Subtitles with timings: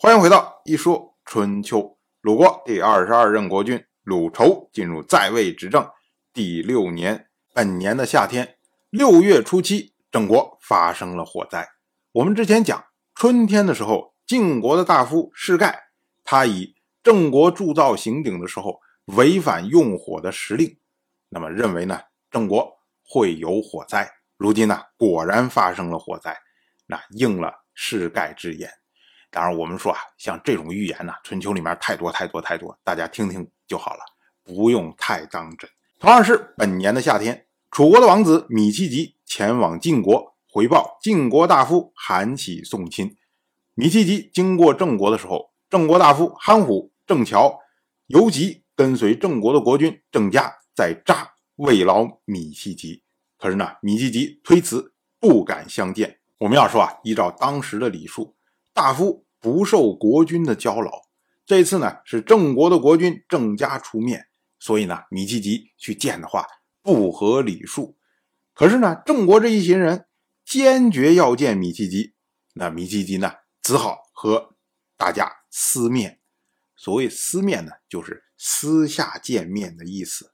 [0.00, 1.98] 欢迎回到一说春秋。
[2.20, 5.90] 鲁国第二十二任国君鲁仇进入在位执政
[6.32, 8.58] 第六年，本年的夏天
[8.90, 11.68] 六月初七，郑国发生了火灾。
[12.12, 12.84] 我们之前讲
[13.16, 15.76] 春天的时候，晋国的大夫士盖，
[16.22, 18.78] 他以郑国铸造刑鼎的时候
[19.16, 20.78] 违反用火的时令，
[21.28, 21.98] 那么认为呢
[22.30, 22.72] 郑国
[23.04, 24.08] 会有火灾。
[24.36, 26.38] 如今呢果然发生了火灾，
[26.86, 28.70] 那应了士盖之言。
[29.30, 34.00] 当然，我们说啊，像这种预言呢，春秋里面太多太多太多，大家听听就好了，
[34.42, 35.68] 不用太当真。
[35.98, 43.16] 同样是本年的夏天，楚国的王子芈屃疾前往晋国回报晋国大夫韩起送亲。
[43.76, 47.58] 芈屃疾经过郑国的时候，郑国大夫韩虎、郑乔、
[48.06, 53.02] 游吉跟随郑国的国君郑家在扎慰劳芈屃疾。
[53.36, 56.18] 可是呢，芈屃疾推辞，不敢相见。
[56.38, 58.34] 我们要说啊，依照当时的礼数。
[58.72, 60.90] 大夫不受国君的交劳，
[61.46, 64.26] 这次呢是郑国的国君郑家出面，
[64.58, 66.46] 所以呢芈屃疾去见的话
[66.82, 67.96] 不合礼数。
[68.54, 70.06] 可是呢郑国这一行人
[70.44, 72.14] 坚决要见芈屃疾，
[72.54, 73.32] 那芈屃疾呢
[73.62, 74.54] 只好和
[74.96, 76.20] 大家私面。
[76.76, 80.32] 所谓私面呢，就是私下见面的意思。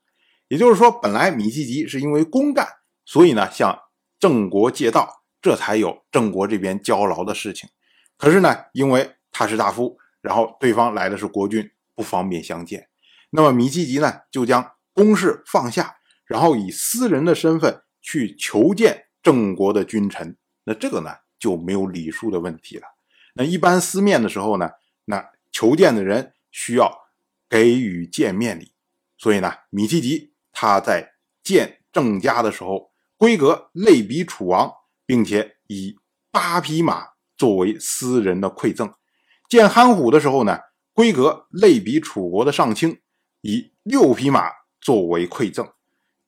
[0.49, 2.69] 也就是说，本来芈屃疾是因为公干，
[3.07, 3.79] 所以呢向
[4.21, 7.71] 郑国借道，这才有郑国这边交劳的事情。
[8.17, 12.89] 可是呢，因为他是大夫，然后对方来的是国君，不方便相见。
[13.31, 20.37] 那么芈屃疾呢，就将公事放下，然后以私人的身份去求见郑国的君臣。
[20.65, 22.87] 那这个呢，就没有礼数的问题了。
[23.35, 24.71] 那一般私面的时候呢，
[25.07, 27.09] 那求见的人需要
[27.49, 28.73] 给予见面礼。
[29.19, 34.73] 所以呢，芈屃疾他在见郑家的时候，规格类比楚王，
[35.05, 35.97] 并且以
[36.31, 37.14] 八匹马。
[37.37, 38.93] 作为私人的馈赠，
[39.49, 40.59] 见韩虎的时候呢，
[40.93, 43.01] 规格类比楚国的上卿，
[43.41, 44.49] 以六匹马
[44.81, 45.65] 作为馈赠；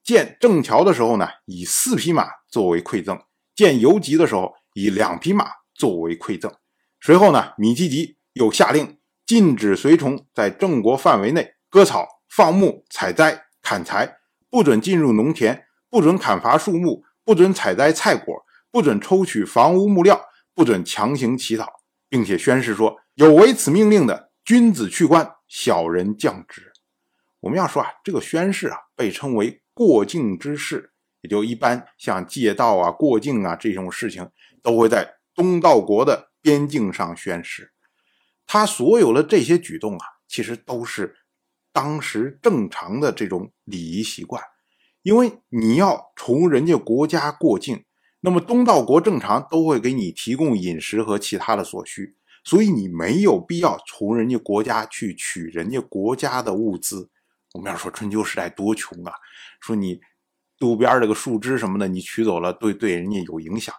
[0.02, 3.16] 见郑乔的时候呢，以四匹马作为馈赠；
[3.54, 6.52] 见游吉的时候，以两匹马作为馈赠。
[7.00, 14.18] 随后呢，芈屃疾又下令禁止随从在郑国范围内割草、放牧、采摘、砍柴，
[14.50, 20.20] 不准进入农田，不准砍伐树木，不准采摘菜果，不准抽取房屋木料。
[20.56, 21.70] 不准强行乞讨，
[22.08, 26.72] 并且宣誓说：有违此命令的，君子去官，小人降职。
[27.40, 34.30] 我们要说啊，这个宣誓啊，被称为过境之事，也就一般像借道啊、过境啊这种事情，
[34.62, 37.70] 都会在东道国的边境上宣誓。
[38.46, 41.14] 他所有的这些举动啊，其实都是
[41.70, 44.42] 当时正常的这种礼仪习惯，
[45.02, 47.84] 因为你要从人家国家过境。
[48.20, 57.10] 那么东道国正常都会给你提供饮食和其他的所需，所以你没有必要从人家国家去取人家国家的物资。
[57.54, 59.12] 我们要说春秋时代多穷啊，
[59.60, 60.00] 说你
[60.58, 63.74] 路边这个树枝什么的，你取走了，对对人家有影响。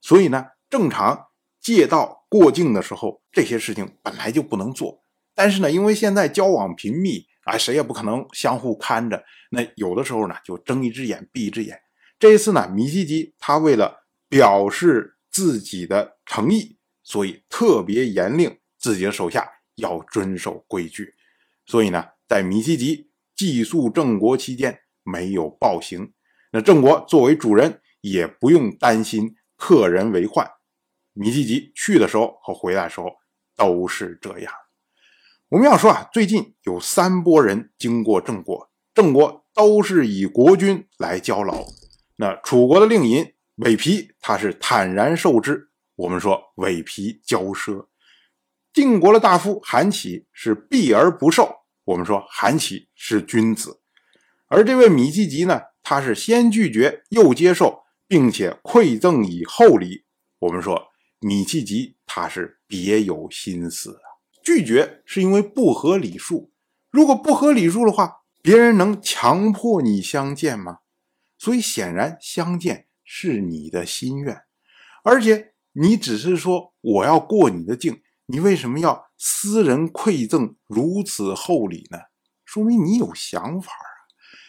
[0.00, 1.26] 所以呢，正常
[1.60, 5.02] 借道过境的时候，这些事情本来就不能做。
[5.34, 11.78] 但是呢，因为现在交往频密啊，谁也不可能相互看着，那有的时候呢，就睁一只眼闭一只眼。
[12.20, 21.14] 这一次呢，芈屃疾他为了表示自己的诚意，所以特别严令自己的手下要遵守规矩。
[21.64, 26.12] 所以呢，在芈屃疾寄宿郑国期间没有暴行。
[26.52, 30.46] 那郑国作为主人，也不用担心客人为患。
[31.14, 33.10] 芈屃疾去的时候和回来的时候
[33.56, 34.52] 都是这样。
[35.48, 41.64] 我们要说啊，最近有三波人经过郑国，郑国都是以国君来交劳。
[42.20, 43.32] 那楚国的令尹
[43.64, 45.70] 韦皮，他是坦然受之。
[45.96, 47.86] 我们说韦皮骄奢。
[48.74, 51.50] 晋国的大夫韩起是避而不受。
[51.82, 53.80] 我们说韩起是君子。
[54.48, 60.04] 而这位芈屃疾呢，他是先拒绝又接受，并且馈赠以厚礼。
[60.40, 60.78] 我们说
[61.22, 64.04] 芈屃疾他是别有心思啊。
[64.44, 66.52] 拒绝是因为不合礼数。
[66.90, 68.12] 如果不合礼数的话，
[68.42, 70.80] 别人能强迫你相见吗？
[71.40, 74.42] 所以显然相见是你的心愿，
[75.02, 81.98] 而且你只是说我要过你的境，你为什么要私人馈赠如此厚礼呢？
[82.44, 83.88] 说明你有想法啊！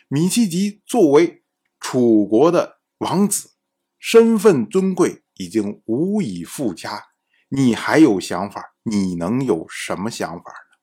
[0.09, 1.45] 米其吉作为
[1.79, 3.51] 楚国的王子，
[3.97, 7.05] 身份尊贵，已经无以复加，
[7.47, 8.73] 你还有想法？
[8.83, 10.77] 你能有什么想法呢？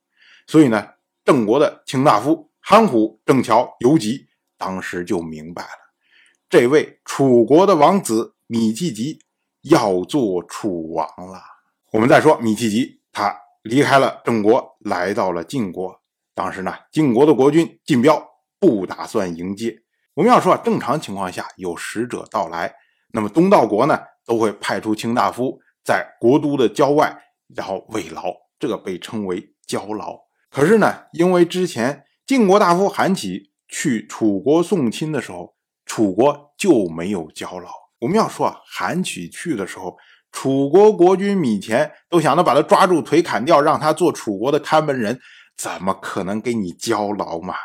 [0.46, 5.88] 所以呢，郑国的卿大夫韩虎、郑乔、游吉当时就明白了。
[6.50, 9.18] 这位楚国的王子芈屃疾
[9.64, 11.42] 要做楚王了。
[11.92, 16.00] 我们再说芈屃疾，他离开了郑国，来到了晋国。
[16.34, 18.26] 当时呢，晋国的国君晋彪
[18.58, 19.82] 不打算迎接。
[20.14, 22.74] 我们要说啊，正常情况下有使者到来，
[23.12, 27.14] 那么东道国呢都会派出卿大夫在国都的郊外，
[27.54, 30.18] 然后慰劳，这个被称为交劳。
[30.50, 35.54] 可是呢，因为之前晋国大夫韩起去楚国送亲的时候，
[35.98, 37.68] 楚国就没有交劳。
[37.98, 39.96] 我们要说啊，韩起去的时候，
[40.30, 45.18] 楚国国君米前都想着把他抓住腿砍掉，让他做楚国的看门人，
[45.56, 47.56] 怎么可能给你交劳嘛？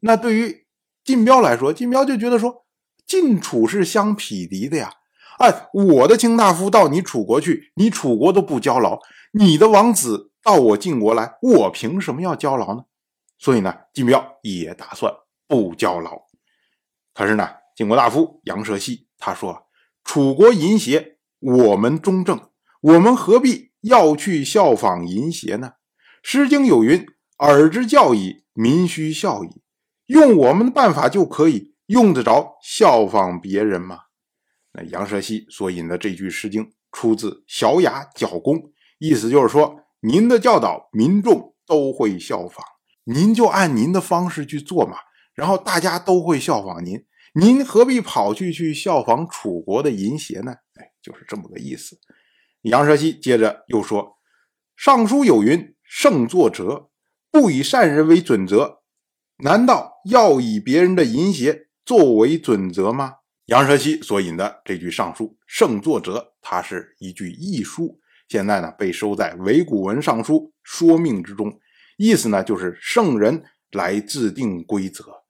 [0.00, 0.66] 那对于
[1.02, 2.66] 晋彪来说，晋彪就觉得说，
[3.06, 4.92] 晋楚是相匹敌的呀。
[5.38, 8.98] 哎，我的卿大夫到你楚国去，你楚国都不交劳，
[9.32, 12.84] 你的王子到我晋国来，我凭什么要交劳呢？
[13.38, 15.10] 所以呢，晋彪也打算
[15.48, 16.25] 不交劳。
[17.16, 19.08] 可是呢，晋国大夫杨舍西。
[19.16, 19.68] 他说
[20.04, 22.38] ：“楚国淫邪，我们中正，
[22.82, 25.72] 我们何必要去效仿淫邪呢？”
[26.28, 27.06] 《诗经》有云
[27.40, 29.62] ：“耳之教矣，民须效矣。”
[30.08, 34.00] 用我们的办法就可以用得着效仿别人吗？
[34.74, 38.56] 那杨舍西所引的这句《诗经》出自《小雅·角公》，
[38.98, 42.62] 意思就是说，您的教导，民众都会效仿，
[43.04, 44.98] 您就按您的方式去做嘛，
[45.36, 47.04] 然后大家都会效仿您。
[47.34, 50.52] 您何必跑去去效仿楚国的淫邪呢？
[50.74, 52.00] 哎，就是这么个意思。
[52.62, 54.16] 杨蛇西接着又说
[54.74, 56.88] ：“尚书有云，圣作则，
[57.30, 58.78] 不以善人为准则，
[59.44, 63.16] 难道要以别人的淫邪作为准则吗？”
[63.46, 71.60] 杨蛇西所引的这句尚书“圣作则”，它是一句译书，现在呢被收在《伪古文尚书说命》之中，
[71.98, 75.25] 意思呢就是圣人来制定规则。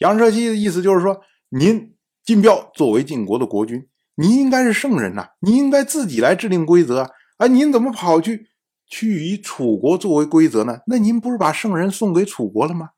[0.00, 1.22] 杨蛇西的意思就是说。
[1.52, 7.48] 您晋彪作为晋国的国君，您应该是圣人呐，您应该自己来制定规则啊！
[7.48, 8.46] 您怎么跑去
[8.86, 10.78] 去以楚国作为规则呢？
[10.86, 12.90] 那您不是把圣人送给楚国了吗？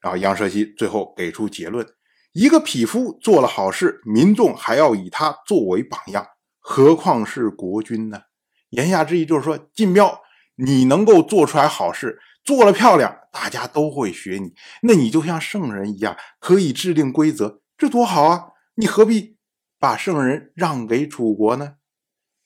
[0.00, 1.86] 然后杨舍西最后给出结论：
[2.32, 6.26] 一个匹夫做了好事，民众还要以他作为榜样，
[6.58, 8.22] 何况是国君呢？
[8.70, 10.22] 言下之意就是说，晋彪，
[10.56, 12.18] 你能够做出来好事。
[12.48, 14.54] 做了漂亮，大家都会学你。
[14.80, 18.52] 那你就像圣人一样，可以制定规则，这多好啊！
[18.76, 19.36] 你何必
[19.78, 21.74] 把圣人让给楚国呢？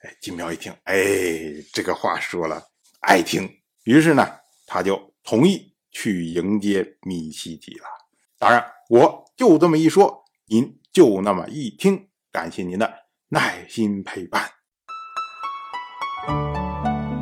[0.01, 0.97] 哎，金彪一听，哎，
[1.73, 2.61] 这个话说了，
[3.03, 3.49] 爱听。
[3.85, 4.29] 于是呢，
[4.67, 7.85] 他就同意去迎接米西吉了。
[8.41, 12.09] 当然，我就这么一说，您就那么一听。
[12.33, 12.93] 感谢您的
[13.29, 14.51] 耐心陪伴。《